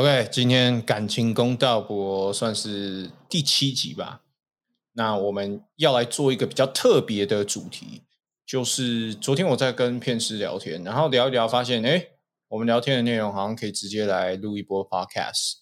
[0.00, 4.22] OK，今天感情公道博算是第七集吧。
[4.94, 8.04] 那我们要来做一个比较特别的主题，
[8.46, 12.02] 就是昨天我在跟片师聊天，然后聊一聊，发现哎，
[12.48, 15.56] 我们聊天的内容好像可以直接来录一波 Podcast。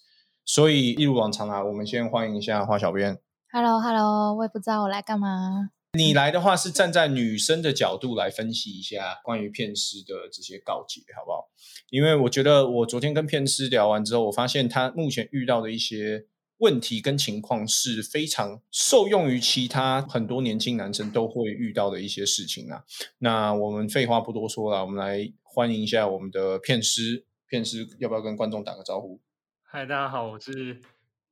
[0.45, 3.19] 所以一如往常啊，我们先欢迎一下花小编。
[3.51, 5.71] Hello，Hello，我也不知道我来干嘛。
[5.97, 11.49] 你来的话是站在女生的角度来分析一下关于片师的这些告诫，好不好？
[11.91, 16.25] 因为我觉得我昨天跟片师聊完之后，我发现他目前遇到的一些
[16.57, 22.83] 问题跟情况是非常受用于其他很多年轻男生都会遇到的一些事情啊。
[23.19, 27.25] 那我们废话不多说了，我们来欢迎一下我们的片师。
[27.47, 29.19] 片师要不要跟观众打个招呼？
[29.63, 30.79] 嗨，大家好，我是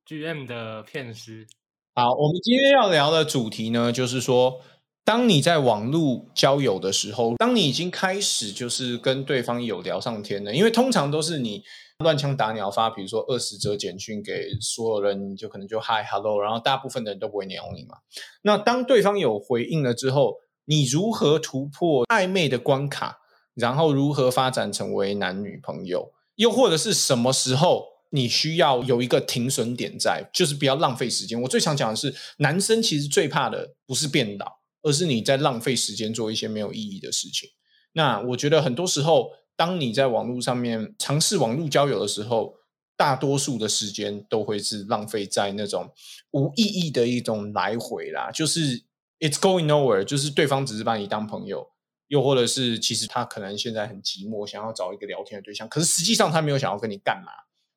[0.06, 1.46] GM 的片师。
[1.94, 4.60] 好，我们今天要聊的主题呢，就是说，
[5.08, 11.62] 当你在网络交友的时候，当你已经开始就是跟对方有聊上天了，因为通常都是你
[12.00, 17.96] 乱枪打鸟发，比如说二十则简讯给所有人，你就可能就嗨 hello，然后大部分的人都不会鸟你嘛。
[18.42, 20.34] 那当对方有回应了之后，
[20.66, 23.16] 你如何突破暧昧的关卡，
[23.54, 27.86] 然后如何发展成为男女朋友，又或者是什么时候？
[28.10, 31.38] 你需要有一个停损点在，就是不要浪费时间。
[31.42, 34.46] 我最常讲的是，男生其实最怕的不是变老，
[34.82, 37.50] 而是你在浪费时间做一些没有意义的事情。
[37.92, 42.54] 那我觉得很多时候，当你在网络上面尝试网络交友的时候，
[42.96, 45.92] 大多数的时间都会是浪费在那种
[46.32, 48.30] 无意义的一种来回啦。
[48.30, 48.84] 就是
[49.18, 51.70] it's going nowhere，就是对方只是把你当朋友，
[52.08, 57.32] 又或者是其实他可能现在很寂寞，想要找一个聊天的对象，可是实际上他没有想要跟你干嘛。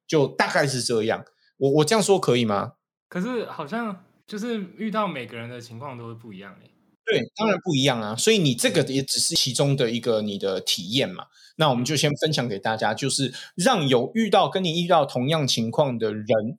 [0.08, 1.24] 就大概是这样，
[1.58, 2.74] 我我这样说可以吗？
[3.08, 6.70] 可是好像就是遇到每个人的情况都会不一样诶。
[7.06, 8.16] 对，当然不一样啊。
[8.16, 11.25] 所以你这个也只是其中的一个你的体验嘛。
[11.58, 16.58] 那我们就先分享给大家，就是让有遇到跟你遇到同样情况的人，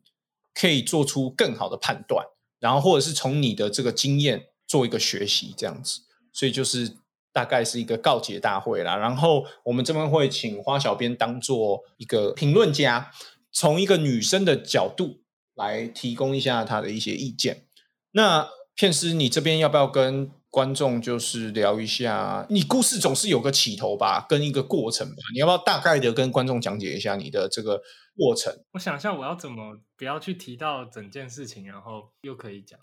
[0.54, 2.26] 可以做出更好的判断，
[2.60, 6.00] 然后或者是从你的这个经验做一个学习，这样子。
[6.32, 6.96] 所以就是
[7.32, 8.96] 大概是一个告解大会啦。
[8.96, 13.10] 然后我们这边会请花小编当做一个评论家。
[13.54, 15.20] 从一个女生的角度
[15.54, 17.66] 来提供一下她的一些意见。
[18.12, 22.46] 那片师，你这边要不要跟观众就是聊一下？
[22.50, 25.16] 你故事总是有个起头吧，跟一个过程吧？
[25.32, 27.80] 你要不要大概的跟观众讲解一下你的这个
[28.14, 28.54] 过程？
[28.72, 32.78] 我想一下，我要怎么不要去提到整件事情，然后又可以讲。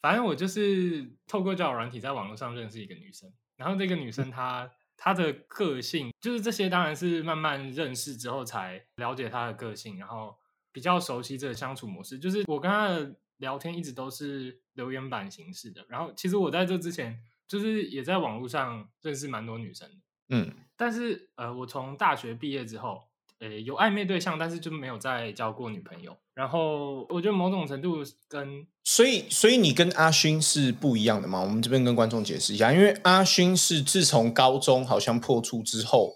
[0.00, 4.70] 反正我就是透过交友软体在网络上认识一个女生，然后这个女生她。
[5.04, 10.32] 她的个性就是这些，当然是慢慢认识之后才了解她的个性，然后
[10.70, 12.16] 比较熟悉这个相处模式。
[12.20, 19.96] 就是我跟她的聊天一直都是留言板形式的，然后其实我在这之前就是也在网络上认识蛮多女生的，
[20.30, 23.02] 嗯，但是呃，我从大学毕业之后。
[23.42, 26.16] 呃，有暧昧对象，但是就没有再交过女朋友。
[26.32, 27.96] 然后我觉得某种程度
[28.28, 31.40] 跟所以，所以你跟阿勋是不一样的嘛？
[31.40, 36.14] 我们这边跟观众解释一下，因为阿勋是自从高中好像破处之后，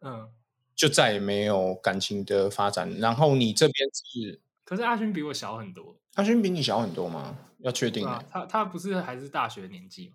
[0.00, 0.30] 嗯，
[0.74, 2.90] 就再也没有感情的发展。
[2.98, 5.98] 然后你这边是，可是阿勋比我小很多。
[6.14, 7.38] 阿勋比你小很多吗？
[7.58, 8.22] 要确定啊？
[8.30, 10.14] 他他不是还是大学年纪吗？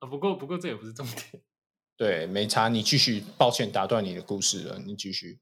[0.00, 1.42] 啊，不过不过这也不是重点。
[1.96, 2.68] 对，没差。
[2.68, 5.40] 你继续，抱歉打断你的故事了，你继续。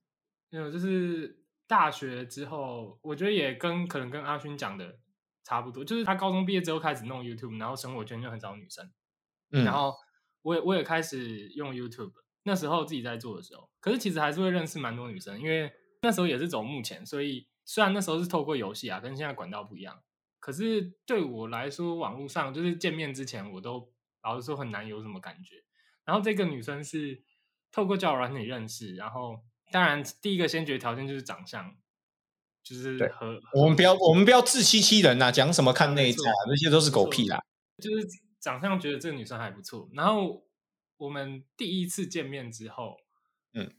[0.50, 4.98] 没有，就是大学之后，我觉得也跟可能跟阿勋讲的
[5.44, 8.90] 差不多，就是他高中毕业之后开始弄 YouTube，然后生活圈就很少女生，
[9.52, 9.94] 嗯，然后
[10.42, 12.12] 我也我也开始用 YouTube，
[12.42, 15.70] 那时候自己在做的时候，可是其实还是会认识蛮多女生，因为
[16.02, 20.02] 那时候也是走目前，所以虽然那时候是透过游戏啊，跟现在管道不一样，
[20.40, 23.92] 可是对我来说，网络上就是见面之前，我都
[24.22, 25.56] 老实说很难有什么感觉，
[26.06, 27.22] 然后这个女生是
[27.70, 29.44] 透过交友软件认识，然后。
[29.70, 31.76] 当然，第一个先决条件就是长相，
[32.62, 37.38] 就是和我们不要我们不要自欺欺人呐，讲什么看内在，那些都是狗屁啦。
[37.76, 38.08] 就是
[38.40, 40.42] 长相觉得这个女生还不错，然后
[40.96, 42.96] 我们第一次见面之后，
[43.52, 43.70] 嗯，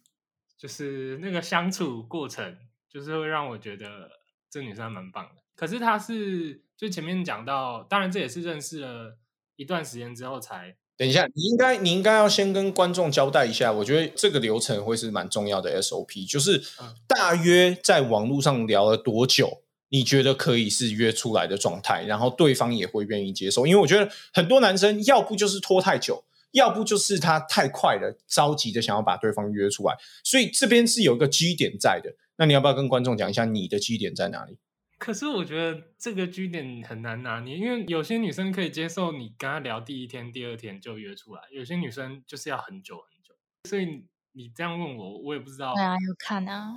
[0.59, 2.59] 就是那个相处过程，
[2.91, 4.09] 就是会让我觉得
[4.49, 5.41] 这女生还蛮棒的。
[5.55, 9.17] 可是她是就前面讲到，当然这也是认识了
[9.55, 10.75] 一段时间之后才。
[10.97, 16.61] 等一下，你应该你应该要先跟观众交代一下，我觉得这个流程会是蛮重要的 SOP，就是
[17.07, 23.65] 大约在网络上聊了多久，你觉得可以是约出来的状态，然后对方也会愿意接受。
[23.65, 29.95] 因为我觉得很多男生要不就是拖太久，要不就是他太快了，着急的想要把对方约出来，
[30.25, 32.13] 所以这边是有一个基点在的。
[32.39, 34.57] 那你要不要跟观众讲一下你的基点在哪里？
[34.97, 43.33] 可是我觉得这个据点很难拿捏，因为有些女生可以接受你跟她聊第一天、第二天就约出来，有些女生就是要很久很久。
[43.69, 45.73] 所以你这样问我，我也不知道。
[45.75, 46.71] 对啊，有看啊。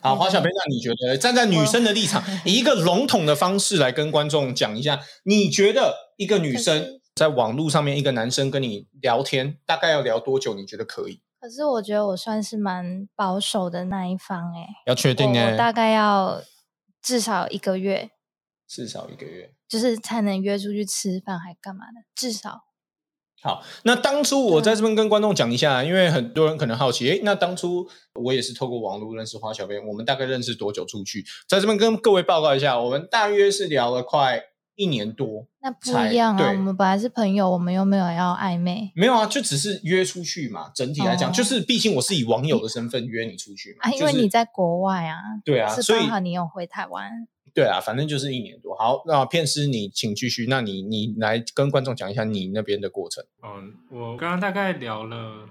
[0.00, 10.54] 好，华小编，那你觉得站在女生的立场，以一个笼统的方式来跟观众讲一下，你觉得一个女生在网络上面，一个男生跟你聊天，大概要聊多久？
[10.54, 11.20] 你觉得可以？
[11.40, 15.56] 可是我觉得我算是蛮保守的那一方，哎，要确定呢？
[15.56, 16.42] 大概要
[17.00, 18.10] 至少一个月，
[18.68, 22.02] 至少一个月，就是才能约出去吃饭，还干嘛的？
[22.14, 22.64] 至少。
[23.42, 27.88] 好，那当初我在这边跟观众讲一下，因为很多人可能好奇，诶，那当初
[28.22, 31.24] 我也是透过网络认识花小编，我们大概认识多久出去？
[31.48, 34.42] 在这边跟各位报告一下，我们大约是聊了快
[34.80, 35.46] 一年多。
[35.60, 38.90] 那不一样啊，我们本来是朋友，我们又没有要暧昧。
[38.94, 40.70] 没有啊，就只是约出去嘛。
[40.74, 43.80] 整体来讲，就是毕竟我是以网友的身份约你出去嘛。
[43.82, 45.18] 啊，因为你在国外啊。
[45.44, 47.28] 对啊，所以你有回台湾。
[47.52, 48.74] 对啊，反正就是一年多。
[48.76, 50.46] 好，那片师你请继续。
[50.48, 53.22] 那你你来跟观众讲一下你那边的过程。
[53.42, 55.48] 嗯，我刚刚大概聊了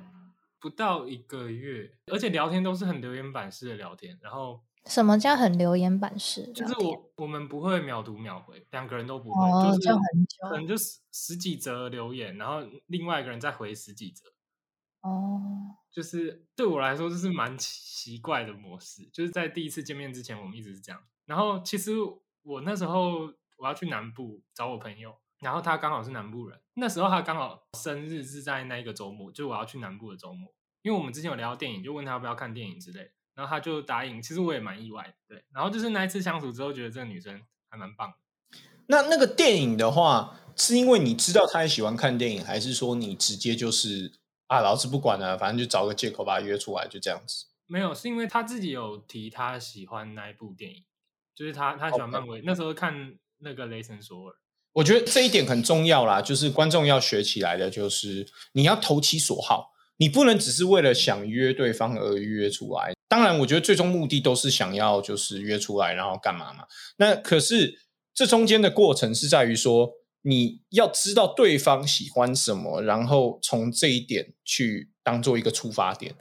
[0.59, 4.17] 不到一个月，而且聊天都是很留言板式的聊天。
[4.21, 6.51] 然后什么叫很留言板式？
[6.51, 9.89] 就是我我们不会秒读秒回，两个人都不会，就是
[10.49, 14.25] 可能就十十几则留言，然后另外一个人再回十几则。
[15.01, 19.07] 哦，就是对我来说，这是蛮奇怪的模式。
[19.13, 21.01] 就是在第一次见面之前，我们一直是这样。
[21.25, 21.93] 然后其实
[22.41, 30.51] 我那时候我要去南部找我朋友，然后他刚好是南部人，那时候他刚好生日是在那一个周末，就我要去南部的周末。
[30.81, 34.21] 因为我们之前有聊到电影，就问他要不要看电影之类，然后他就答应。
[34.21, 35.43] 其实我也蛮意外的，对。
[35.53, 38.59] 然后就是那一次相处之后，觉得这个女生还蛮棒的。
[38.87, 44.11] 那那个电影的话，是因为你知道他也喜欢看电影，还是说你直接就是
[44.47, 47.45] 啊，老子不管了，反正就找个借口把他约出来，就这样子？
[47.65, 50.83] 没有，是因为他自己有提他喜欢那一部电影。
[51.35, 52.41] 就是他，他喜欢漫威。
[52.43, 54.35] 那时候看那个雷神索尔，
[54.73, 56.21] 我觉得这一点很重要啦。
[56.21, 62.93] 就是观众要学起来的，就是你要投其所好，你不能只是为了想约对方而约出来。
[63.09, 66.63] 当然，我觉得最终目的都是想要就是约出来，然后干嘛嘛？
[66.97, 67.77] 那可是
[68.13, 69.91] 这中间的过程是在于说，
[70.21, 76.15] 你要知道对方喜欢什么，然后从这一点去当做一个出发点，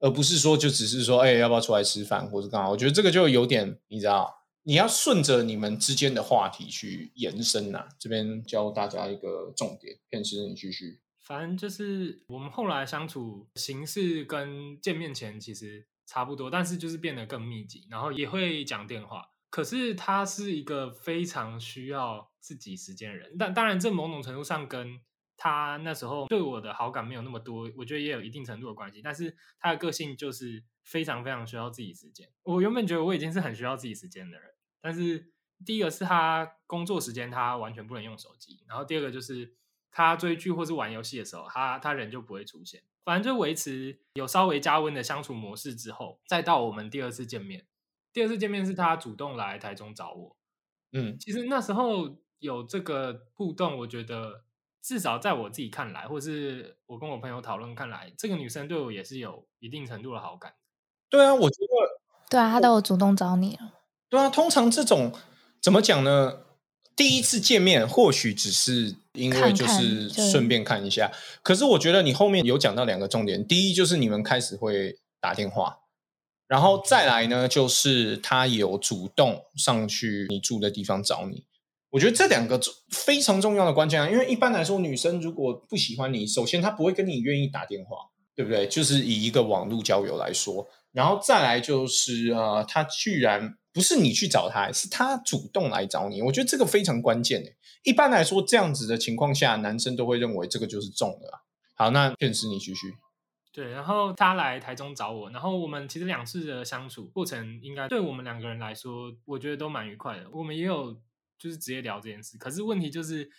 [0.00, 2.70] 而不是说就只是说，哎，要不要出来吃饭，或者干嘛？
[2.70, 4.38] 我觉得这个就有点，你知道。
[4.64, 11.00] 你要顺着你们之间的话题去延伸呐，这边教大家一个重点，片师你继续。
[11.18, 19.30] 反正就是我们后来相处形式跟见面前其实差不多，但是就是变得更密集，然后也会讲电话。
[19.48, 25.00] 可是他是一个非常需要自己时间的人，但当然这某种程度上跟
[25.38, 29.00] 他那时候对我的好感没有那么多，我觉得也有一定程度的关系。
[29.00, 32.28] 但是他的个性就是非常非常需要自己时间。
[32.42, 34.50] 我原本觉得我已经是很需要自己时间的人。
[34.82, 35.32] 但是
[35.64, 39.54] 第一个是他工作时间他完全不能用手机，然后第二个就是
[39.92, 42.82] 他追剧或是玩游戏的时候，他他人就不会出现。
[43.04, 47.66] 反正就维持有稍微加温的相处模式之后，再到我们第二次见面。
[48.12, 50.36] 第二次见面是他主动来台中找我。
[50.92, 54.44] 嗯，其实那时候有这个互动，我觉得
[54.80, 60.54] 至少在我自己看来，或是我跟我朋友讨论看来，这个女生对我也是有一定程度的好感。
[61.08, 62.00] 对啊，我觉得
[62.30, 63.72] 对啊，她都有主动找你了。
[64.08, 65.12] 对啊，通常这种
[65.60, 66.44] 怎么讲呢？
[66.94, 71.10] 第一次见面或许只是因为就是顺便看一下，
[71.42, 75.78] 可是我觉得你后面有讲到两个重点，第一就是你们开始会打电话，
[76.46, 81.44] 然后再来呢就是他有主动上去你住的地方找你。
[81.90, 87.96] 我觉得这两个非常重要的关键啊，因为一般来说女生如果不喜欢你，首先她不会跟你愿意打电话，
[88.36, 88.66] 对不对？
[88.68, 93.56] 就是以一个网络交友来说，然后再来就是呃，她居然。
[93.72, 96.20] 不是你去找他，是他主动来找你。
[96.20, 97.56] 我觉得这个非常关键诶。
[97.84, 101.44] 一般来说，这样子的情况下，男生都会认为这个就是中了。
[101.74, 102.94] 好，那片师你继续。
[103.50, 110.28] 对，然后他来台中找我，然后我们其实两次的相处过程，应该对我们两个人来说，我觉得都蛮愉快的。
[110.30, 110.92] 我们也有
[111.38, 113.30] 就是直接聊这件事，可是问题就是，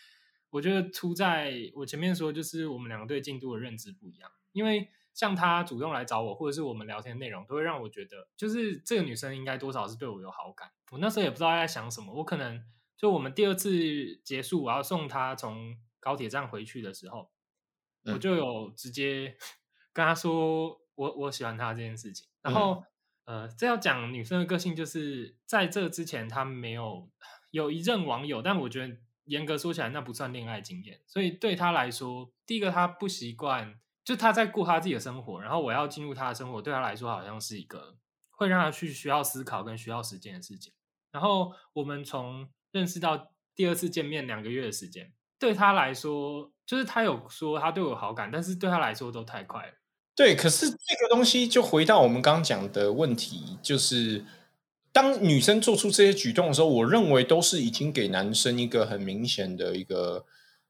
[0.49, 4.89] 我觉得出在我前面说，就是我们两个对进度的认知不一样，因为。
[5.13, 10.71] 像她主动来找我，或者是我们聊天内容，都会让我觉得，就是这个女生应该多少是对我有好感。
[10.91, 12.63] 我那时候也不知道在想什么，我可能
[12.97, 13.69] 就我们第二次
[14.23, 17.31] 结束，我要送她从高铁站回去的时候，
[18.05, 19.37] 我就有直接
[19.93, 22.27] 跟她说，我我喜欢她这件事情。
[22.41, 22.83] 然后，
[23.25, 27.09] 呃，这要讲女生的个性，就是在这之前她没有
[27.51, 31.01] 有一任网友，但我觉得严格说起来，那不算恋爱经验。
[31.05, 33.79] 所以对她来说，第一个她不习惯。
[34.03, 37.95] 就他在过他自己的生活，然后我要进入他的生活，对他来说好像是一个
[38.31, 40.73] 会让他去需要思考跟需要时间的事情。
[41.11, 49.73] 然后我们从认识到第二次见面两个月的时间，对他来说，就是他有说他对我好感，但是对他来说都太快了。
[50.15, 54.25] 对，可是这个东西就回到我们刚刚讲的问题，就是
[54.91, 60.25] 当女生做出这些举动的时候，我认为都是已经给男生一个很明显的一个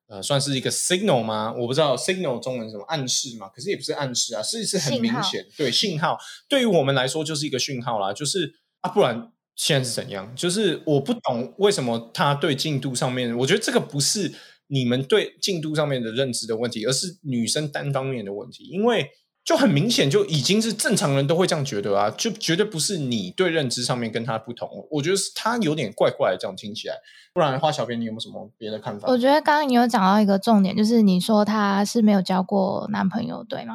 [0.08, 1.54] 呃，算是一个 signal 吗？
[1.58, 3.48] 我不知道 signal 中文什么暗示嘛？
[3.50, 6.18] 可是也不是暗示啊，是是很明显，对信号，
[6.48, 10.36] 对于我们来说就是一个讯号啦，就是啊，不然现在是怎样？
[10.36, 14.34] 就是我不懂为什么他对进度上面，我觉得这个不是
[14.68, 19.10] 你们对进度上面的认知的问题，而是女生单方面的问题，因为。
[19.44, 24.88] 就很明显，就已经是正常人都会这样觉得啊，就绝对不是你对认知上面跟他不同。
[24.90, 26.96] 我觉得是他有点怪怪的，这样听起来。
[27.34, 29.10] 不然的话，小编你有没有什么别的看法？
[29.10, 33.74] 我觉得刚刚你有讲到一个重点，就是你说他是没有交过男朋友，对吗？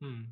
[0.00, 0.28] 嗯，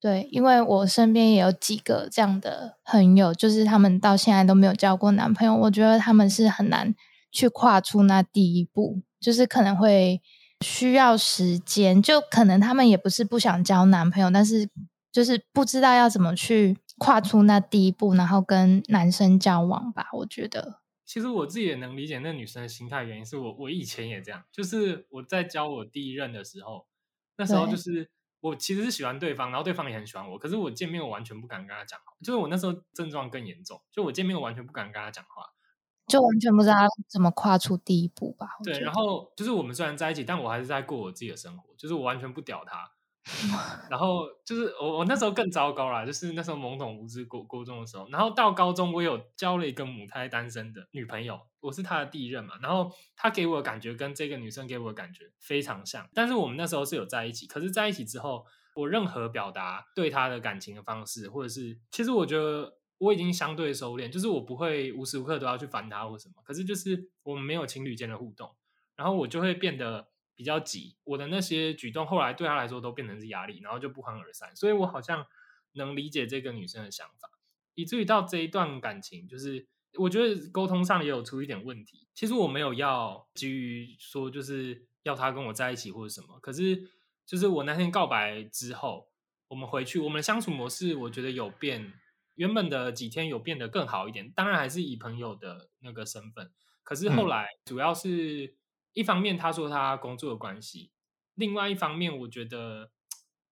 [0.00, 5.54] 对，因为我身边也有几个这样的朋友，就是他们到现在都没有交过男朋友。
[5.54, 6.96] 我觉得他们是很难
[7.30, 10.20] 去跨出那第一步，就是可能会。
[10.64, 14.68] 需要时间，就可能他们也不是不想交男朋友，但是
[15.10, 20.08] 就是不知道要怎么去跨出那第一步，然后跟男生交往吧。
[20.12, 26.86] 我觉得，其实我自己也能理解那女生的心态，原因是我我以前也这样，就是我在交我第一任的时候，
[27.36, 35.46] 那时候就是我其实是喜欢对方，然后对方也很喜欢我，可是我见面我完全不敢跟他讲话，就是我那时候症状更严重，就我见面我完全不敢跟他讲话。
[36.10, 36.74] 就完全不知道
[37.08, 38.48] 怎么跨出第一步吧。
[38.64, 42.90] 对，然后就是我们虽然在一起，但我还是在过我自己的生活，就是我完全不屌他。
[43.90, 48.08] 然后就是我我那时候更糟糕啦，就是那时候懵懂无知，高高中的时候。
[48.10, 52.54] 然后到高中，我有交了一个母胎单身的女朋友，我是她的第一任嘛。
[52.62, 57.46] 然后她给我的感觉跟这个女生给我的感觉非常像，但是我们那时候是有在一起。
[57.46, 62.79] 可是在一起之后，我任何表达对她的感情的方式，或者是其实我觉得。
[63.00, 66.34] 我已经相对收敛，就是我不会无时无刻都要去烦他或什么。
[66.44, 68.54] 可是就是我们没有情侣间的互动，
[68.94, 70.96] 然后我就会变得比较急。
[71.04, 74.54] 我的那些举动后来对他来说都变成是压力，然后就不欢而散。
[74.54, 75.26] 所以我好像
[75.72, 77.30] 能理解这个女生的想法，
[77.74, 82.06] 以至于到这一段感情，就是我觉得沟通上也有出一点问题。
[82.12, 86.90] 其实我没有要基于说就是要他跟我在一起或者什么，可是
[87.24, 89.08] 就是我那天告白之后，
[89.48, 91.94] 我们回去，我们的相处模式我觉得有变。
[92.40, 96.50] 原本的几天有变得更好一点，当然还是以朋友的那个身份。
[96.82, 98.56] 可是后来主要是
[98.94, 100.90] 一方面他说他工作的关系，
[101.34, 102.92] 另外一方面我觉得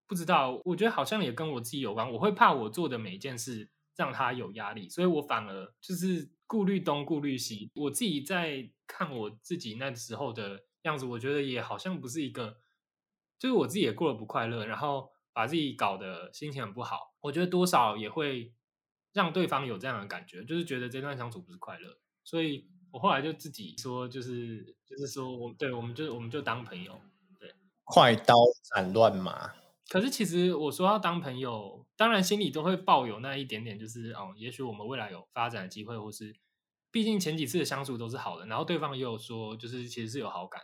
[0.06, 2.10] 不知道，我觉得好像也跟我自己有关。
[2.14, 7.70] 我会怕我做的每一件事让他有压力，所以我反而就是顾虑东顾虑西。
[7.74, 12.56] 我自己在看我自己那时候的样子，我觉得也好像不是一个，
[13.38, 17.14] 就是我自己也过得不快乐，然后把自己搞得心情很不好。
[17.20, 18.54] 我觉得多少也会。
[19.18, 27.00] 让对方有这样的感觉，就是觉得这段相处不是快乐，所以我后来就自己说，就是就是说我对我们就我们就当朋友，
[27.40, 28.32] 对，快刀
[28.72, 29.50] 斩乱麻。
[29.88, 36.32] 可是其实我说要当朋友，当然心里都会抱有那一点点，就是哦，也许我们未来有发展的机会，或是
[36.92, 40.62] 毕竟前几次的相处都是好的，然后对方也有说，就是其实是有好感。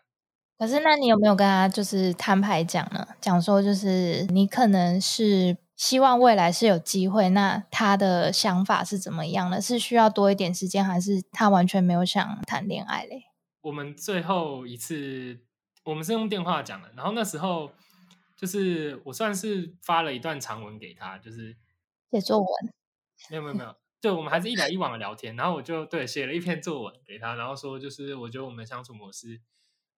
[0.57, 3.05] 可是那你有没有跟他就是摊牌讲呢？
[3.21, 5.57] 讲说就是你可能是。
[5.77, 9.61] 希望未来是有机会，那他的想法是怎么样的？
[9.61, 13.25] 是需要多一点时间，还是他完全没有想谈恋爱嘞？
[13.61, 15.41] 我们最后一次，
[15.83, 17.73] 我们是用电话讲的，然后那时候
[18.37, 21.57] 就是我算是发了一段长文给他，就是
[22.11, 22.49] 写作文。
[23.31, 29.41] 没有没有没有，就我们还是一来一往的聊天，然后我就对写了一篇作文给他，然后说就是我觉得我们相处模式。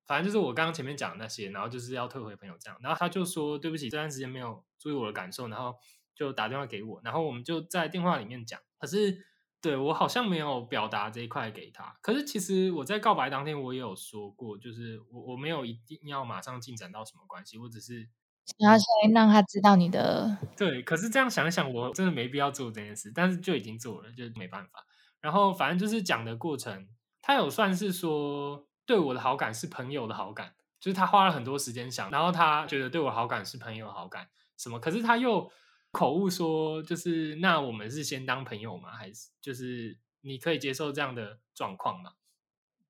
[0.07, 5.75] 反正就是我刚刚前面讲的那些，然后就是要退回朋友这样，然后他就说对不起，这段时间没有注意我的感受，然后
[6.15, 8.61] 就打电话给我，然后我们就在电话里面讲。
[8.79, 9.19] 可是
[9.61, 11.97] 对我好像没有表达这一块给他。
[12.01, 18.09] 可是其实我在告白当天我也有说过，就是我我没有一定要马上进展到什么关系，我只是
[18.45, 20.83] 想要先让他知道你的对。
[20.83, 24.87] 可是这样想想，我真的没必要做这件事，但是就已经做了，就没办法。
[25.21, 26.87] 然后反正就是讲的过程，
[27.21, 28.66] 他有算是说。
[28.87, 35.51] 对我的好感是朋友的好感，就是他花了很多时间想，然后他觉得对我好感是朋友好感什么，可是他又
[35.91, 38.93] 口误说，就是那我们是先当朋友吗？
[38.93, 42.13] 还是就是你可以接受这样的状况吗？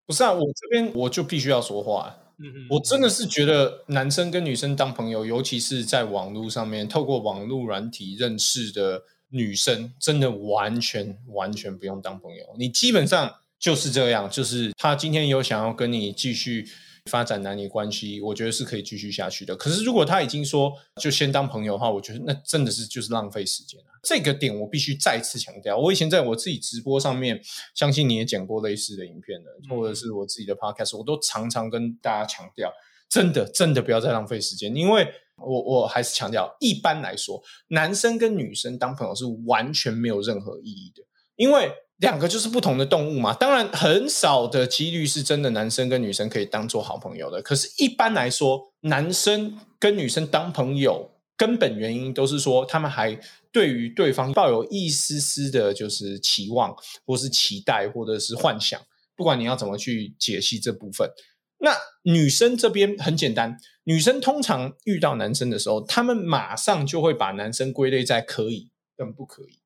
[0.04, 2.14] 不是啊，我这边我就必须要说话。
[2.38, 13.36] 嗯嗯，我真的是觉得男生跟女生当朋友，尤其是在网络上面透过网络软体认识的女生，真的完全完全不用当朋友，你基本上。
[13.58, 16.68] 就是这样，就是他今天有想要跟你继续
[17.10, 19.56] 发展男女关系，我觉得是可以继续下去的。
[19.56, 23.86] 可是如果他已经说就先当朋友的话，我觉得那真的是就是浪费时间了。
[24.02, 25.76] 这个点我必须再次强调。
[25.78, 27.40] 我以前在我自己直播上面，
[27.74, 32.72] 相信你也剪过类似的影片的，或者是我自己的 podcast，我都常常跟大家强调。
[33.08, 41.04] 真的真的不要再浪费时间，因为我我还是强调，一般来说，男生跟女生当朋友是完全没有任何意义的，
[41.36, 43.32] 因为两个就是不同的动物嘛。
[43.32, 47.40] 当然，很少的几率是真的男生跟女生可以当做好朋友的。
[47.40, 53.18] 可是，一般来说，男生跟女生当朋友，根本原因都是说他们还
[53.50, 56.76] 对于对方抱有一丝丝的，就是期望，
[57.06, 58.78] 或是期待，或者是幻想。
[59.16, 61.10] 不管你要怎么去解析这部分。
[61.58, 69.60] 那女生这边很简单，女生通常遇到男生的时候，他们马上就会把男生归类在可以跟不可以。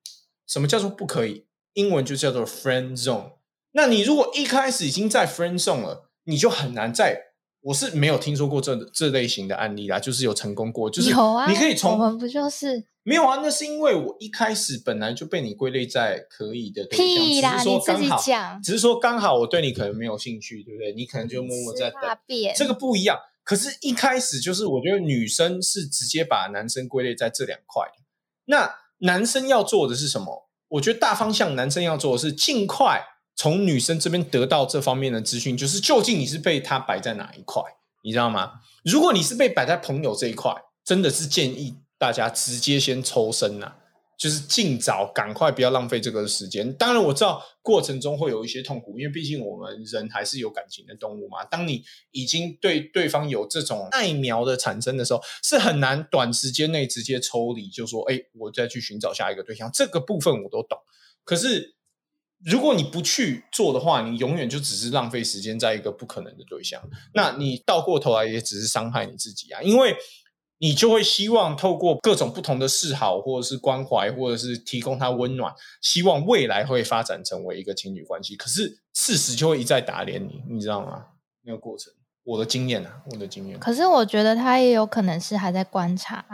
[0.47, 1.47] 什么叫做不可以？
[1.75, 3.33] 英文就叫做 friend zone。
[3.73, 7.31] 那你如果一开始已经在 friend zone 了，你就很难在。
[7.63, 13.39] 我是没有听说过这这类型的案例啦，就是有成功过，就是有啊，你可以从我们不就是没有啊？
[13.43, 20.95] 那是因为我一开始本来就被你归类在可以的对象，屁啦，只是说刚好，讲，只是说刚好我对你可能没有兴趣，对不对？
[20.95, 22.01] 你可能就默默在等，
[22.57, 23.19] 这个不一样。
[23.45, 27.85] 可是，一开始就是我觉得女生是直接把男生归类在这两块。
[28.47, 30.50] 那男生要做的是什么？
[30.71, 33.05] 我觉得大方向，男生要做的是尽快。
[33.37, 37.63] 从女生这边得到这方面的资讯，就是究竟你是被他摆在哪一块，
[38.05, 38.61] 你知道吗？
[38.85, 43.73] 如果你是被摆在朋友这一块，真的是建议大家直接先抽身呐，
[44.21, 46.71] 就是尽早赶快，不要浪费这个时间。
[46.75, 51.43] 当然我知道过程中会有一些痛苦，因为毕竟我们人还是有感情的动物嘛。
[51.47, 59.71] 当你已经对对方有这种爱苗的产生的时候，是很难短时间内直接抽离，就说哎，我再去寻找下一个对象。
[59.73, 60.79] 这个部分我都懂，
[61.25, 61.77] 可是。
[62.43, 66.83] 如果你不去做的话，你永远就只是浪费时间在一个不可能的对象。
[67.13, 69.95] 那你倒过头来也只是伤害你自己啊，因为
[70.63, 78.37] 你就会希望透过各种不同的示好，或者是关怀，或者是提供他温暖，希望未来会发展成为一个情侣关系。
[78.37, 81.07] 可是事实就会一再打脸你，你知道吗？
[81.45, 81.91] 那个过程，
[82.25, 83.59] 我的经验啊，我的经验。
[83.59, 86.27] 可是我觉得他也有可能是还在观察，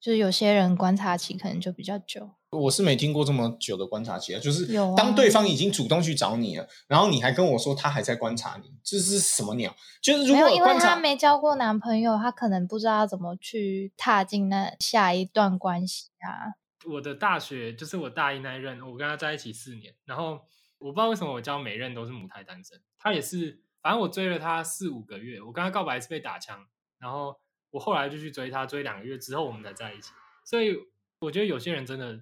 [0.00, 2.30] 就是有些人观察期可能就比较久。
[2.50, 9.76] 我是没听过这么久的观察期啊，就是当对方已经主动去找你了，然后你还跟我说他还在观察你，这是什么鸟？
[10.00, 16.56] 就是如果因为他没交过男朋友，他可能不知道怎么去踏进那下一段关系啊。
[16.86, 20.40] 我的大学就是我大一那一任，我跟他在一起四年，然后
[20.78, 26.64] 我不知道为什么我交每任都是母胎单身，他也是，反正我追了他四五个月，我跟他告白是被打枪，
[26.98, 27.36] 然后
[27.72, 30.12] 我后来就去追他，追两个月之后我们才在一起，
[30.46, 30.74] 所以
[31.20, 32.18] 我觉得有些人真的。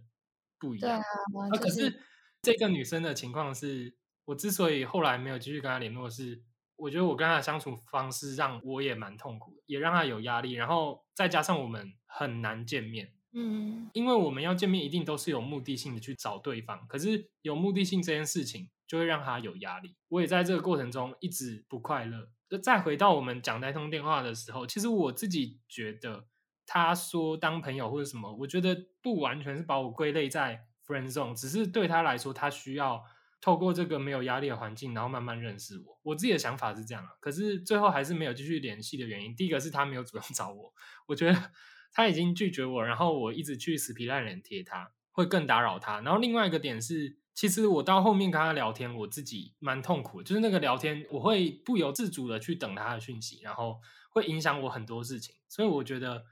[0.59, 2.01] 不一样，啊可是
[2.43, 6.43] 这个女生的情况是，我之所以后来没有继续跟她联络，是
[6.77, 22.31] 我觉得我跟她的相处方式让我也蛮痛苦，也让她有压力，然后再加上我们很难见面，嗯，因为我们要见面一定都是有目的性的去找对方，可是有目的性这件事情就会让她有压力，我也在这个过程中一直不快乐。
[22.63, 26.27] 再回到我们讲那通电话的时候，其实我自己觉得。
[26.67, 33.05] 他说当朋友或者什么，我觉得不完全是把我归类在 friend zone，只是对他来说，他需要
[33.41, 36.01] 透过这个没有压力的环境，然后慢慢认识我。
[36.03, 40.75] 我自己的想法是这样啊，可是最后还是没有继续联系的原因，第一个是他没有主动找我，
[41.07, 41.51] 我觉得
[41.93, 46.01] 他已经拒绝我，然后我一直去死皮赖脸贴他，会更打扰他。
[46.01, 56.25] 然后另外一个点是，其实我到后面跟他聊天，我自己蛮痛苦，就是那个聊天我会不由自主的去等他的讯息，然后会影响我很多事情，所以我觉得。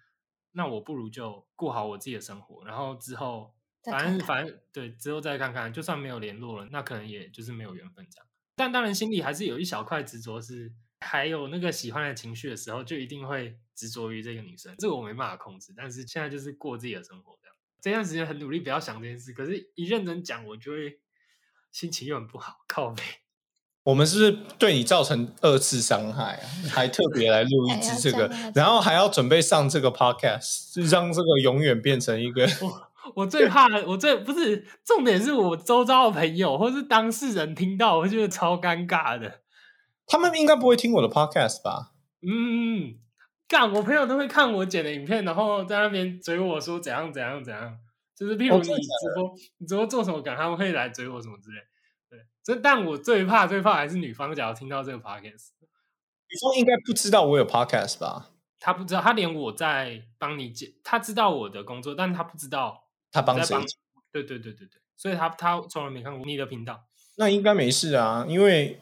[0.57, 8.27] 那我不如就过好我自己的生活，然后之后反正反正对之后再看看，就算没有联络了，那可能也就是没有缘分这样。
[8.57, 14.75] 但当然心里还是有一小块执着，是还有那个喜欢的情绪的时候，就一定会执着于这个女生。
[14.79, 17.57] 这个我没办法控制，但是现在就是过自己的生活这样。
[17.81, 21.01] 这段时间很努力不要想这件事，可是一认真讲，我就会
[21.73, 23.03] 心情又很不好， 靠背。
[23.85, 26.45] 我们是不是对你造成二次伤害啊？
[26.71, 32.47] 还特别来录一支这个，然后还要准备上这个 podcast，让这个永远变成一个。
[32.63, 39.41] 我我最怕，我最不是重点，是我周遭的朋友或是当事人听到，我觉得超尴尬的。
[40.07, 41.93] 他们应该不会听我的 podcast 吧？
[42.27, 42.95] 嗯，
[43.47, 47.77] 干，我朋友都会看我剪的影片，然后在那边追我说怎样怎样怎样，
[48.17, 51.57] 就是譬如你直播，你直播做什么感，他们会来追我什么之类。
[52.45, 58.33] 这但我最怕最怕还是女方，假如听到这个 podcast，女方应该不知道我有 podcast 吧？
[58.61, 63.57] 她不知道，她连我在帮你解，她知道我的工作，但她不知道她帮谁？
[64.13, 66.85] 对对对对对，所以她她从来没看过你的频道。
[67.17, 68.79] 那应该没事啊，因为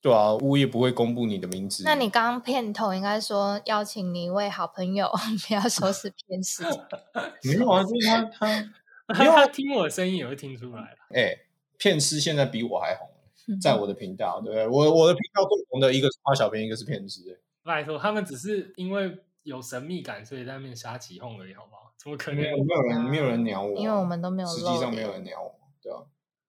[0.00, 1.84] 对啊，物业不会公布你的名字。
[1.84, 5.08] 那你刚刚片头应该说邀请你一位好朋友，
[5.46, 6.64] 不要说是偏食。
[7.44, 8.50] 没有啊，就是他
[9.14, 10.96] 他他听我的声音也会听出来了。
[11.14, 11.45] 哎。
[11.78, 14.66] 片师现在比我还红，在我的频道，对不对？
[14.66, 17.40] 我我的频道共同的一个是花小编，一个是片师。
[17.62, 21.92] 拜托，他们只是因为有神秘感，所以在那边瞎起哄而已，好不好？
[21.98, 22.40] 怎么可能？
[22.40, 26.04] 没有人，没有人鸟我，因为我们都没有，实际上没有人鸟我，对吧？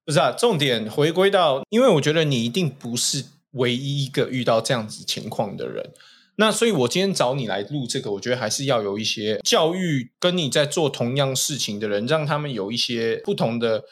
[0.06, 5.92] 不是啊，重点回归到，因为我觉得你一定不是唯一一个遇到这样子情况的人。
[6.40, 13.84] 那所以，我今天找你来录这个，我觉得还是要有一些教育，跟你在做同样事情的人，让他们有一些不同的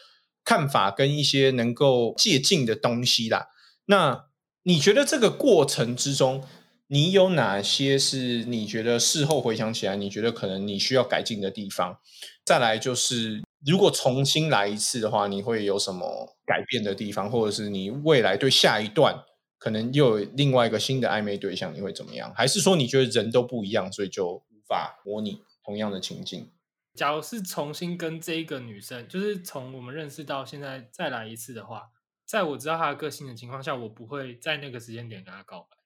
[0.46, 3.50] 看法，跟一些能够借鉴的东西啦。
[3.88, 4.28] 那
[4.64, 6.44] 你觉得这个过程之中，
[6.88, 11.98] 你有哪些是你觉得事后回想起来，你觉得可能你需要改进的地方？
[12.46, 19.24] 再来就是，如果重新来一次的话，你会有什么改变的地方，或者是你未来对下一段？
[19.58, 22.32] 可能又有另外一个新的暧昧对象，你会怎么样？
[22.36, 26.52] 还是说你觉得人都不一样，所以就无法模拟同样的情境？
[26.96, 31.90] 假如是重新跟这一个女生，就是从我们认识到现在再来一次的话，
[32.26, 35.78] 在我知道她的个性的情况下，我不会在那个时间点跟她告白。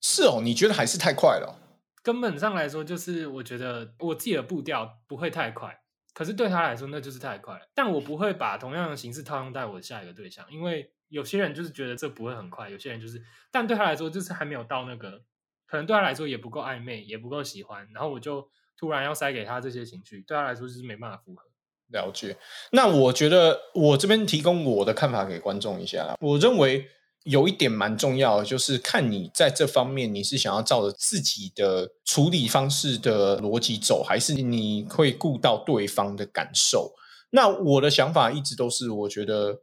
[0.00, 1.60] 是哦，你觉得还是太快了？
[2.02, 5.82] 根本上来说，就是我觉得我自己的步调不会太快，
[6.14, 7.68] 可是对她来说那就是太快了。
[7.74, 10.92] 但我不会把同样的形式套用在我下一个对象，因为。
[11.10, 15.22] 有些人就是觉得这不会很快，有些人就是，但对她来说就是还没有到那个，
[15.64, 21.42] 可能对她来说也不够暧昧，也不够喜欢，然后我就突然要塞给他这些情绪，对他来说就是没办法复合。
[21.88, 22.36] 了解。
[22.72, 26.86] 那我觉得我这边提供我的看法给观众一下，我认为
[27.24, 36.94] 有一点蛮重要的，就是看你在这方面你是想要照着自己的处理方式的逻辑走，还是你会顾到对方的感受。
[37.30, 39.60] 那我的想法一直都是，我觉得。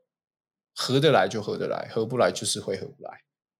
[0.77, 3.09] 合得来就合得来，合不来就是会合不来。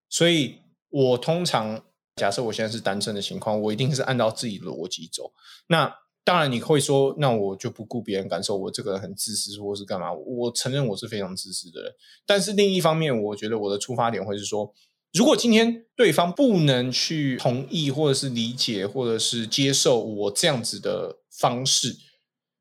[0.10, 1.82] 所以我通常
[2.16, 5.34] 假设我现在是单身的情况，我一定是按照自己的逻辑走。
[5.68, 10.12] 那当然你会说，那我就不顾别人感受，我这个人很自私，或是干嘛？
[10.12, 11.94] 我承认我是非常自私的人。
[12.26, 14.74] 但是另一方面，我觉得我的出发点会是说，
[15.14, 21.98] 如果今天对方不能去同意，或者是理解，或者是接受我这样子的方式，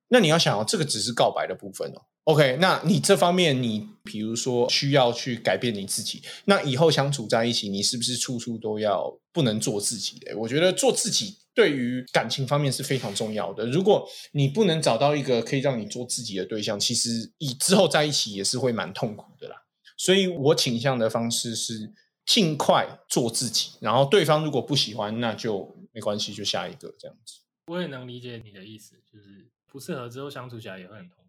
[0.08, 2.02] 那你要想，哦，这个只是告白的部分哦。
[2.24, 10.18] OK，那你这方面，你比如说需要去改变你自己，那以后相处在一起，你是不是处处都要不能做自己？
[10.20, 10.34] 的？
[10.38, 13.66] 我觉得做自己对于感情方面是非常重要的。
[13.66, 19.56] 如果你不能找到一个可以让你做自己的对象，其实以之后在一起也是会蛮痛苦的啦。
[19.98, 21.92] 所以我倾向的方式是
[22.24, 27.34] 尽快做自己，然后对方如果不喜欢，那就没关系，就下一个这样子。
[27.66, 31.23] 我也能理解你的意思，就是不适合之后相处起来也会很痛。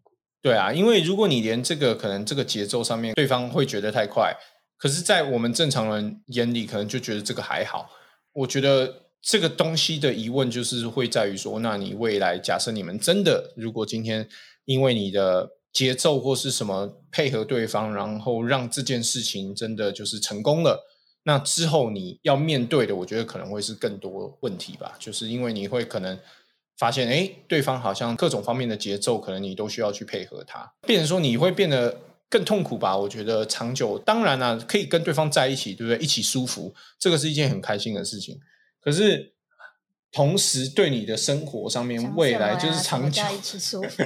[0.46, 4.32] 对啊，因为如果你连这个可能这个节奏上面，对方会觉得太快，
[4.78, 7.90] 可是，在我们正常人眼里，可能就觉得这个还好。
[8.32, 14.28] 我觉得这个东西的疑问就是会在于说，那你未来假设你们真的，如果今天
[14.66, 20.86] 因为你的节奏或是什么配合对方，然后让这件事情真的就是成功了，
[21.24, 26.16] 那之后你要面对的，我觉得可能会是更多问题吧，就是因为你会可能。
[26.76, 32.96] 发现哎，对方好像各种方面的节奏，可能你都需要去配合他，变成说你会变得更痛苦吧？
[32.96, 36.02] 我觉得长久当然啊，可以跟对方在一起，对不对？
[36.02, 38.38] 一起舒服，这个是一件很开心的事情。
[38.80, 39.34] 可是
[40.12, 44.02] 同时对你的生活上面，未来就是长久一起舒服，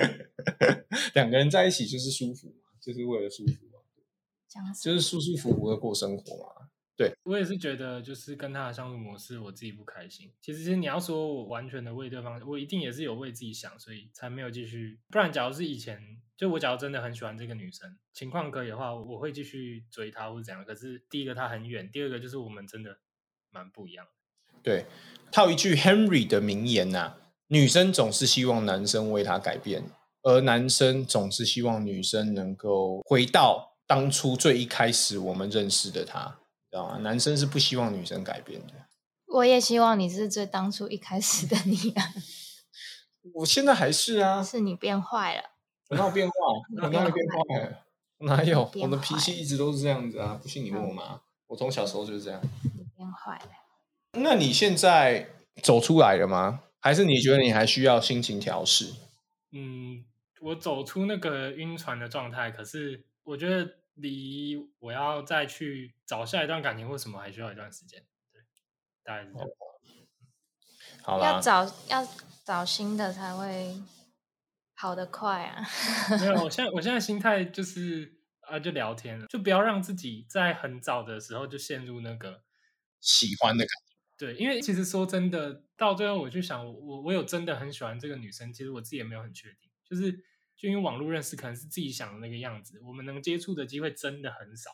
[1.14, 6.69] 两个人在一起就是舒服嘛，就是为了舒服嘛，就是舒舒服服的过生活嘛。
[7.00, 10.30] 对我也是觉得，就是跟他的相处模式，我自己不开心。
[10.42, 15.00] 其实，你要说我完全的为对方，我一定也是有为自己想，所以才没有继续。
[15.08, 15.98] 不然，假如是以前，
[16.36, 20.62] 就我假如真的很喜欢这个女生，情况可以的话，我会继续追她或者怎样。
[20.62, 22.98] 可是，第一个她很远，第二个就是我们真的
[23.50, 24.06] 蛮不一样。
[24.62, 24.84] 对，
[25.32, 27.14] 套一句 Henry 的名言呐：
[27.46, 29.84] 女生总是希望男生为她改变，
[30.20, 36.39] 而男生总是希望女生能够回到当初最一开始我们认识的他。
[36.70, 36.98] 知道吗？
[36.98, 38.72] 男生是不希望女生改变的。
[39.26, 42.14] 我也希望你是最当初一开始的你啊。
[43.34, 44.42] 我现在还是啊。
[44.42, 45.42] 是你变坏了。
[45.88, 46.34] 我哪有变坏？
[46.82, 47.82] 我哪有变坏？
[48.18, 48.70] 哪有？
[48.82, 50.38] 我的脾气一直都是这样子啊！
[50.40, 51.20] 不信你问我妈。
[51.48, 52.40] 我从小时候就是这样。
[52.62, 54.20] 你变坏了。
[54.20, 55.28] 那你现在
[55.62, 56.60] 走出来了吗？
[56.78, 58.92] 还是你觉得你还需要心情调试？
[59.52, 60.04] 嗯，
[60.40, 63.79] 我走出那个晕船的状态，可是我觉得。
[63.94, 68.42] 离我要再去找下一段感情或什么还需要一段时间，对，
[69.02, 69.48] 大概是这样。
[71.02, 72.08] 好了，要找要
[72.44, 73.82] 找新的才会
[74.74, 75.66] 好得快啊。
[76.18, 82.42] 没有，我现 在我现在心态就是啊，就聊天了，就不要让自己在很早的时候就陷入那个
[83.00, 83.96] 喜欢的感觉。
[84.16, 90.24] 对，因为其实说真的，到最后我就想，我我有真的很喜欢这个女生，其实我自己也没有很确定，就是。
[90.60, 94.70] 就因为网络认识可能是自己想的那个样子，我们能接触的机会真的很少。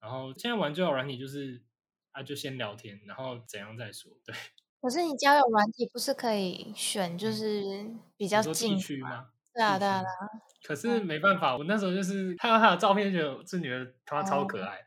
[0.00, 1.62] 然后现在玩交友软体就是
[2.10, 4.10] 啊，就先聊天，然后怎样再说。
[4.24, 4.34] 对。
[4.80, 9.28] 可是你交友软体不是可以选，就是比较近区吗？
[9.54, 10.42] 对啊，对啊，对啊。
[10.64, 14.80] 可是没办法，我那时候就是看到他的照片，觉得这女的她超可爱。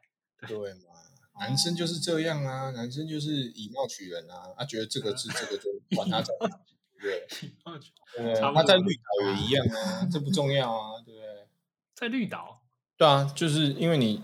[0.45, 0.91] 对嘛，
[1.39, 6.49] 男生就是这样啊，男生就是以貌取人啊，他觉得这个是这个就管他怎么
[7.09, 7.19] 样，
[8.15, 8.33] 对？
[8.53, 11.47] 他在绿岛也一样啊，这不重要啊，对不对？
[11.95, 12.61] 在绿岛？
[12.97, 14.21] 对啊，就是因为你，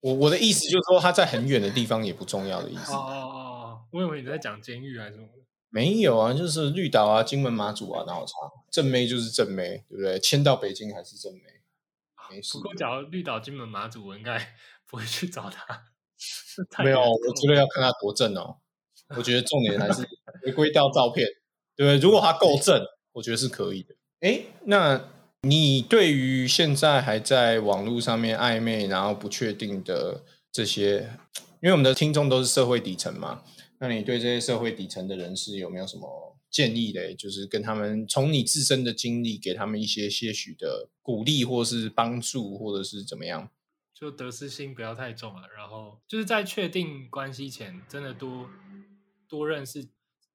[0.00, 2.92] 我我的意思就是说他在很远的地方也不重要的意思。
[2.92, 5.28] 哦哦哦我以为你在讲监狱还是什么？
[5.68, 8.32] 没有啊，就是绿岛啊、金门、马祖啊，哪有差？
[8.70, 10.18] 正妹就是正妹，对不对？
[10.18, 11.42] 迁到北京还是正妹，
[12.30, 12.58] 没事。
[12.58, 14.54] 不过，假如绿岛、金门、马祖，我应该
[14.86, 15.86] 不会去找他。
[16.84, 18.58] 没有，我觉得要看他多正哦。
[19.16, 20.06] 我觉得重点还是
[20.44, 21.26] 回归到照片，
[21.80, 21.98] 对不对？
[21.98, 23.94] 如果他够正，我觉得是可以的。
[24.20, 25.02] 哎，那
[25.40, 31.18] 你对于现在还在网络上面暧昧，然后不确定的这些，
[31.62, 33.42] 因为我们的听众都是社会底层嘛。
[33.78, 37.14] 那你对这些社会底层的人士有没有什么建议嘞？
[37.14, 43.48] 就是跟他们从你自身的经历，给他们一些些许的鼓励，或是帮助，或者是怎么样？
[43.94, 48.50] 就得失心不要太重了，然后就是在确定关系前，真的多
[49.26, 49.88] 多认识。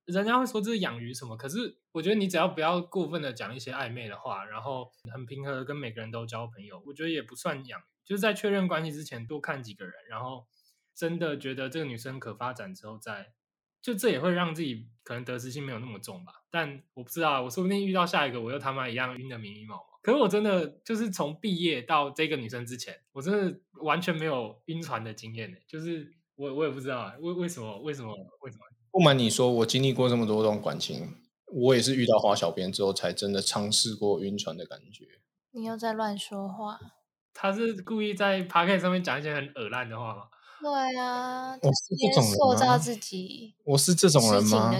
[0.05, 7.81] 人家会说这是养鱼什么，可是我觉得你只要不要过分的讲一些暧昧的话，然后很平和的跟每个人都交朋友，我觉得也不算养。
[8.03, 10.45] 就是在确认关系之前，多看几个人，然后。
[10.97, 13.33] 真的觉得这个女生可发展之后，再
[13.81, 16.45] 就这也会让自己可能得失心没有那么重吧。
[16.49, 19.99] 但我不知道，我说不定遇到下一个，我又他妈一样晕的迷迷毛毛。
[20.01, 25.57] 可是我真的就是从毕业到这个女生之前，我真的完全没有晕船的经验呢。
[25.67, 28.63] 就是我我也不知道为为什么为什么为什么。
[28.95, 35.05] 不瞒你说，我经历过这么多段感情，我也是遇到花小编之后，才真的尝试过晕船的感觉。
[35.51, 36.79] 你又在乱说话？
[37.33, 40.21] 他是故意在 p a t 上面讲一些很恶烂的话吗？
[40.61, 44.73] 对啊，我是这种人塑造自己，我是这种人吗？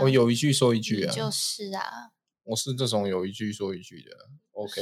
[0.00, 2.10] 我有一句说一句啊，就是啊，
[2.42, 4.10] 我是这种有一句说一句的。
[4.50, 4.72] OK，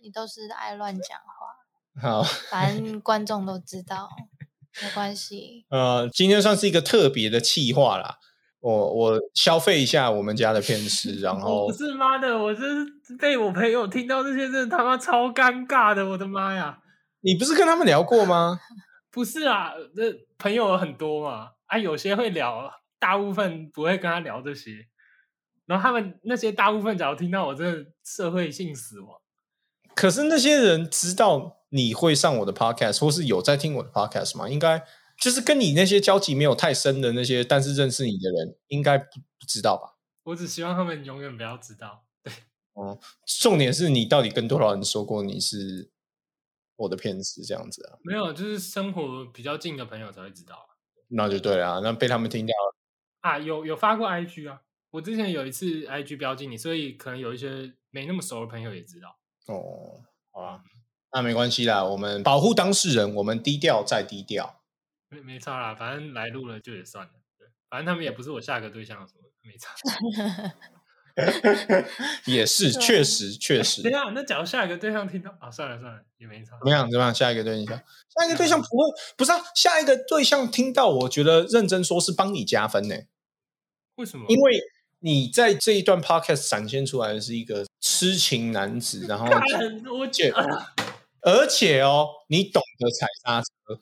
[0.00, 2.00] 你都是爱乱讲话。
[2.00, 4.08] 好，反正观众都知道，
[4.82, 5.66] 没关系。
[5.68, 8.18] 呃，今天算是一个特别的气话啦。
[8.60, 12.62] 我我消费一下我们家的片师，然 后不是妈的，我是
[13.18, 16.78] 被我朋友听到这些，真的他妈超尴尬的，我的妈呀！
[17.22, 18.60] 你不是跟他们聊过吗？
[19.10, 20.04] 不是啊，那
[20.38, 24.86] 朋友很多嘛，啊，有些会聊，大部分不会跟他聊这些。
[25.66, 29.18] 然后他们那些大部分，假如听到我真的社会性死亡。
[29.94, 34.48] 可是那些人知道你会上我的 podcast，或是有在听我的 podcast 吗？
[34.48, 34.82] 应该
[35.20, 39.04] 就是跟你那些交集没有太深的那些，但是认识你的人，应该不
[39.38, 39.98] 不知道吧？
[40.24, 42.06] 我只希望他们永远不要知道。
[42.22, 42.32] 对，
[42.72, 42.98] 哦，
[43.40, 45.90] 重点是你到底跟多少人说过你是？
[46.76, 50.56] 我的骗子这样子啊，没有，就是生活比较近的朋友才会知道。
[51.08, 52.74] 那就对啊，那被他们听到了
[53.20, 59.14] 啊，有有发过 IG 啊，我之前有一次 IG 标记你，所以可能有一些没那么熟的朋友也知道。
[59.48, 60.62] 哦，好吧，
[61.12, 64.59] 那没关系啦，我们保护当事人，我们低调再低调，
[65.10, 69.74] 没没差啦，反正来录了就也算了，对，反正他们也不是我下一个对象什么，没差。
[72.24, 73.82] 也是，确实确实。
[73.82, 76.52] 等下，那假如下一个对象听到啊，算了算了，也没差。
[76.58, 76.88] 怎么样？
[76.88, 77.12] 怎么样？
[77.14, 78.84] 下一个对象，下一个对象不会，
[79.16, 79.38] 不是啊？
[79.54, 82.94] 下一个对象听到，我觉得认真说是帮你加分呢。
[83.96, 84.24] 为什么？
[84.28, 84.60] 因为
[85.00, 89.26] 你在这一段 podcast 展现出来的是一个痴情男子，然后
[89.98, 90.66] 我觉得，
[91.22, 93.80] 而且哦，你懂得踩刹车。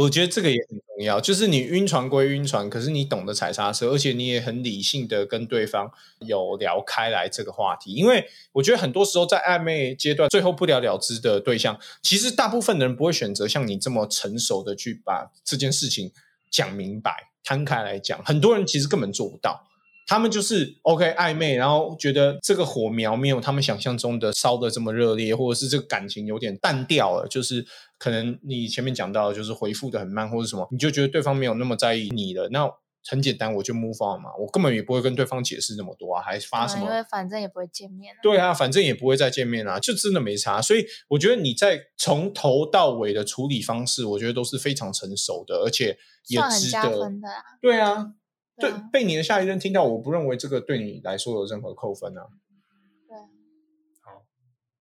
[0.00, 7.92] 我觉得这个也很重要，就是你晕船归晕船，可是你懂得踩刹车，而且你也很理性的跟对方有聊开来这个话题。
[7.92, 16.10] 因为我觉得很多时候在暧昧阶段，最后不了了之的对象，其实大部分的人不会选择像你这么成熟的去把这件事情
[16.50, 18.24] 讲明白、摊开来讲。
[18.24, 19.66] 很多人其实根本做不到。
[20.10, 27.28] 他们就是 OK 暧昧，然后觉得这个火苗没有他们想象中的烧的这么热烈，或者是这个感情有点淡掉了。
[27.28, 27.64] 就是
[27.96, 32.48] 可能你前面讲到，就是回复的很慢，或者什么，你就觉得对方没有那么在意你了。
[32.48, 32.68] 那
[33.08, 36.86] 很简单，我就 move on 嘛，我根本也不会跟对方解释那么多啊，还发什么？
[36.86, 38.12] 因为反正也不会见面。
[38.20, 40.60] 对啊，反正也不会再见面啊，就真的没差。
[40.60, 45.96] 所以我觉得你在从头到尾的处理方式，我觉得都是非常成熟的，而且
[46.26, 47.08] 也值得。
[47.62, 48.14] 对啊。
[48.60, 52.26] 对，被你的下一任听到，我不认为这个对你来说有任何扣分啊。
[53.08, 53.16] 对，
[54.02, 54.22] 好，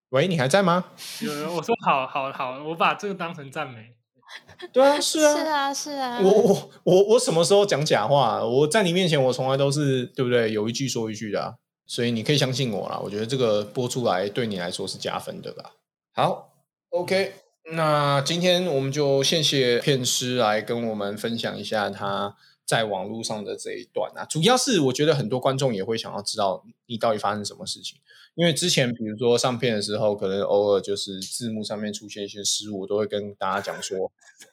[0.10, 0.92] 喂，你还在吗？
[1.22, 3.96] 有人，我说好好好，我把这个当成赞美。
[4.72, 6.20] 对啊，是啊，是啊，是啊。
[6.22, 8.46] 我我我我什么时候讲假话？
[8.46, 10.52] 我在你面前，我从来都是对不对？
[10.52, 13.00] 有一句说一句的，所以你可以相信我啦。
[13.04, 15.72] 我觉得这个播出来对你来说是加分的吧。
[16.14, 16.54] 好
[16.90, 17.34] ，OK。
[17.72, 22.36] 那今天我们就谢谢片师来跟我们分享一下他
[22.70, 28.00] 在网络上的这一段啊，主要是我觉得很多观众也会想要知道你到底发生什么事情，
[28.36, 33.98] 因为之前比如说上片的时候，可能偶尔就是字幕上面出现一些失误，我都会跟大家讲说，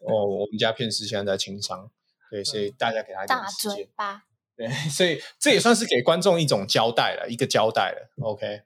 [0.00, 1.90] 哦，我们家片师现在在清商，
[2.31, 3.87] 对，所以大家给他一点时间，
[4.57, 8.62] 对，所以这也算是给观众一种交代了，一个交代了，OK。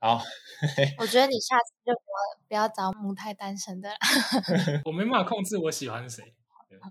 [0.00, 0.20] 好，
[0.98, 3.96] 我觉得你下次就不要不要找母胎单身的了。
[4.86, 6.34] 我没办法控制我喜欢谁。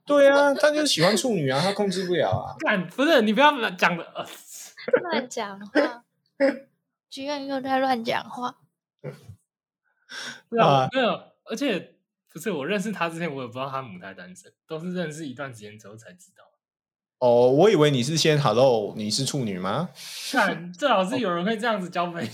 [0.06, 2.56] 对啊，他就是喜欢处女啊，他控制不了啊。
[2.66, 4.04] 干，不是你不要讲的
[5.04, 6.04] 乱讲话，
[7.10, 8.58] 居然又在乱讲话。
[10.50, 11.96] 对啊，没有，而且
[12.30, 16.44] 不是我认识他之前，我也不知道他母胎单身，都是认识一段时间之后才知道。
[17.20, 19.90] 哦，我以为你是先 hello，你是处女吗？
[20.32, 22.30] 看，最好是有人会这样子交朋友。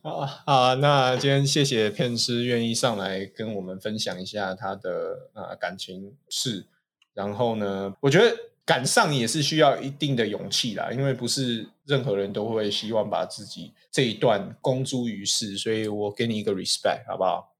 [0.08, 6.66] 啊啊，那今天谢谢片师愿意上来跟我们分享一下他的啊感情事。
[7.12, 8.34] 然后呢，我觉得
[8.64, 17.52] 赶上也是需要一定的勇气啦，因为不是任何人都会希望把自己这一段公诸于世，所以我给你一个 respect，好不好？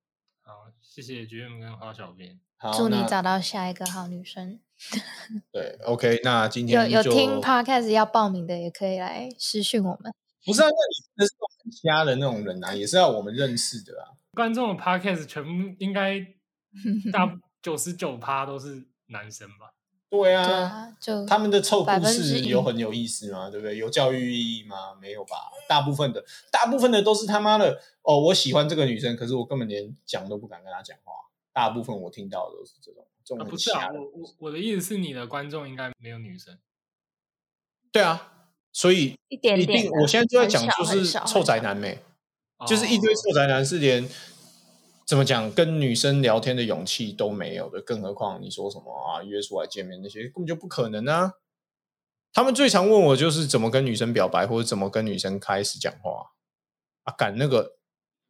[0.42, 2.38] 好，谢谢 GM 跟花小编。
[2.56, 4.60] 好祝你找到下一个好女生。
[5.52, 10.14] 对，OK，那今天有有听 Podcast 要报名的，也可以来私讯我们。
[10.44, 14.16] 不是啊，那你那是很瞎的那种人啊，也是要我们认识的啊。
[14.34, 16.20] 观众的 Podcast 全部应该
[17.12, 19.74] 大九十九趴都是男生吧？
[20.08, 23.48] 对啊，就他们的臭故事有很有意思吗？
[23.50, 23.76] 对不对？
[23.76, 24.94] 有教育意义吗？
[25.00, 25.36] 没有吧？
[25.68, 31.12] 大部分的，大部分的都是他妈的哦，我喜欢这个女生，可是我根本连讲都不敢跟她讲话。
[31.52, 36.58] 大部分我听到的都是这种，这种不是啊，我我我的意思是，你的观众应该没有女生。
[37.92, 38.39] 对啊，
[38.72, 41.98] 所以一点一定，我现在就在讲，就是臭宅男妹，
[42.66, 44.08] 就是一堆臭宅男是连
[45.06, 51.34] 怎么讲跟女生聊天的勇气都没有的，更何况你说什么啊约出来见面那些根本就不可能啊！
[52.32, 56.32] 他们最常问我就是怎么跟女生表白，或者怎么跟女生开始讲话
[57.04, 57.76] 啊，敢那个。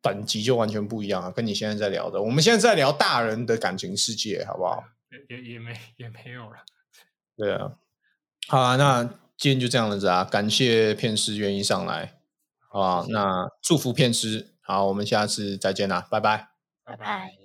[0.03, 4.83] 等级就完全不一样啊，跟你现在在聊的，我们现在在聊大人的感情世界，好不好？
[5.29, 6.57] 也也也没也没有了。
[7.37, 7.77] 对啊，
[8.49, 12.13] 好啊，那今天就这样子啊，感谢片师愿意上来，
[12.69, 13.07] 好吧？
[13.09, 16.49] 那祝福片师，好，我们下次再见啦，拜拜，
[16.85, 17.40] 拜拜。